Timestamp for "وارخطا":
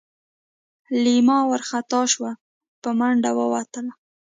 1.49-2.01